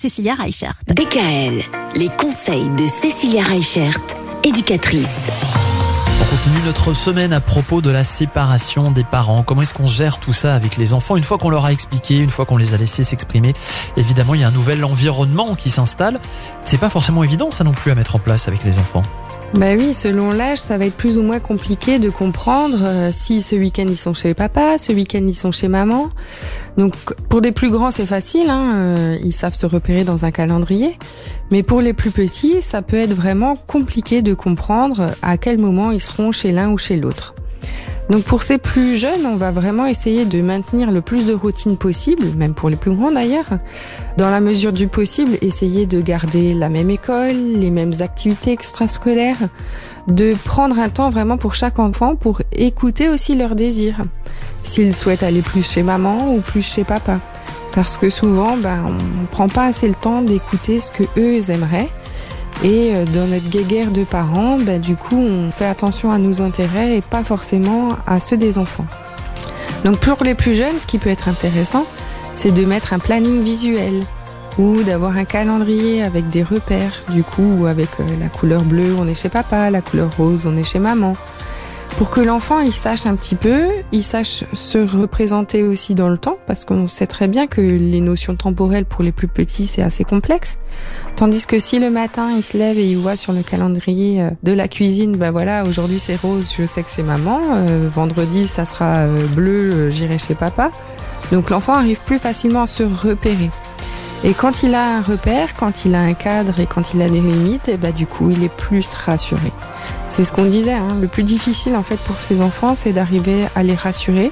[0.00, 0.80] Cécilia Reichert.
[0.88, 1.62] DKL,
[1.94, 4.00] les conseils de Cécilia Reichert,
[4.42, 5.26] éducatrice.
[6.22, 9.42] On continue notre semaine à propos de la séparation des parents.
[9.42, 12.16] Comment est-ce qu'on gère tout ça avec les enfants une fois qu'on leur a expliqué,
[12.16, 13.52] une fois qu'on les a laissés s'exprimer
[13.98, 16.18] Évidemment, il y a un nouvel environnement qui s'installe.
[16.64, 19.02] C'est pas forcément évident ça non plus à mettre en place avec les enfants.
[19.52, 23.42] Bah oui, selon l'âge, ça va être plus ou moins compliqué de comprendre euh, si
[23.42, 26.08] ce week-end ils sont chez papa, ce week-end ils sont chez maman.
[26.76, 26.94] Donc
[27.28, 30.98] pour les plus grands, c'est facile, hein, euh, ils savent se repérer dans un calendrier.
[31.50, 35.90] Mais pour les plus petits, ça peut être vraiment compliqué de comprendre à quel moment
[35.90, 37.34] ils seront chez l'un ou chez l'autre.
[38.10, 41.76] Donc pour ces plus jeunes, on va vraiment essayer de maintenir le plus de routine
[41.76, 43.46] possible, même pour les plus grands d'ailleurs.
[44.16, 49.48] Dans la mesure du possible, essayer de garder la même école, les mêmes activités extrascolaires,
[50.08, 54.02] de prendre un temps vraiment pour chaque enfant pour écouter aussi leurs désirs.
[54.64, 57.20] S'ils souhaitent aller plus chez maman ou plus chez papa.
[57.72, 61.88] Parce que souvent, ben, on prend pas assez le temps d'écouter ce que eux aimeraient.
[62.62, 66.42] Et euh, dans notre guéguerre de parents, bah, du coup, on fait attention à nos
[66.42, 68.86] intérêts et pas forcément à ceux des enfants.
[69.84, 71.86] Donc pour les plus jeunes, ce qui peut être intéressant,
[72.34, 74.02] c'est de mettre un planning visuel
[74.58, 79.06] ou d'avoir un calendrier avec des repères, du coup, avec euh, la couleur bleue, on
[79.06, 81.16] est chez papa, la couleur rose, on est chez maman
[81.96, 86.18] pour que l'enfant il sache un petit peu, il sache se représenter aussi dans le
[86.18, 89.82] temps, parce qu'on sait très bien que les notions temporelles pour les plus petits c'est
[89.82, 90.58] assez complexe.
[91.16, 94.30] Tandis que si le matin il se lève et il voit sur le calendrier euh,
[94.42, 98.46] de la cuisine, ben voilà, aujourd'hui c'est rose, je sais que c'est maman, euh, vendredi
[98.46, 100.70] ça sera euh, bleu, j'irai chez papa.
[101.32, 103.50] Donc l'enfant arrive plus facilement à se repérer.
[104.22, 107.08] Et quand il a un repère, quand il a un cadre et quand il a
[107.08, 109.52] des limites, et bah du coup il est plus rassuré.
[110.08, 110.98] C'est ce qu'on disait, hein.
[111.00, 114.30] le plus difficile en fait pour ces enfants, c'est d'arriver à les rassurer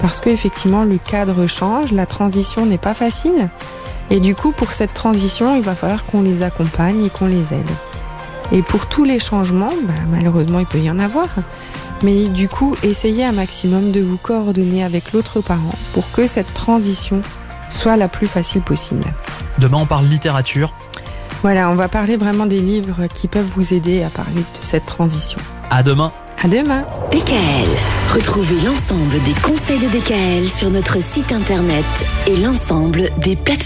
[0.00, 3.48] parce que effectivement le cadre change, la transition n'est pas facile.
[4.10, 7.52] Et du coup, pour cette transition, il va falloir qu'on les accompagne et qu'on les
[7.52, 7.70] aide.
[8.52, 11.28] Et pour tous les changements, bah, malheureusement, il peut y en avoir.
[12.02, 16.54] Mais du coup, essayez un maximum de vous coordonner avec l'autre parent pour que cette
[16.54, 17.20] transition
[17.70, 19.04] soit la plus facile possible.
[19.58, 20.72] Demain, on parle littérature.
[21.42, 24.86] Voilà, on va parler vraiment des livres qui peuvent vous aider à parler de cette
[24.86, 25.38] transition.
[25.70, 26.12] À demain.
[26.42, 26.84] À demain.
[27.12, 27.68] DKL.
[28.14, 31.84] Retrouvez l'ensemble des conseils de DKL sur notre site internet
[32.26, 33.58] et l'ensemble des plateformes.